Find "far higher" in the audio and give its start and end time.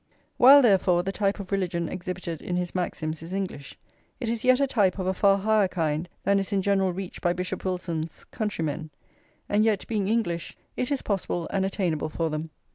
5.13-5.67